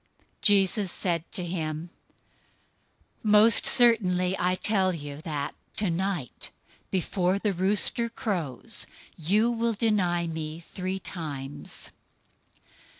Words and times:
026:034 0.41 0.41
Jesus 0.41 0.91
said 0.91 1.31
to 1.31 1.45
him, 1.45 1.91
"Most 3.21 3.67
certainly 3.67 4.35
I 4.39 4.55
tell 4.55 4.91
you 4.95 5.21
that 5.21 5.53
tonight, 5.75 6.49
before 6.89 7.37
the 7.37 7.53
rooster 7.53 8.09
crows, 8.09 8.87
you 9.15 9.51
will 9.51 9.73
deny 9.73 10.25
me 10.25 10.59
three 10.59 10.97
times." 10.97 11.91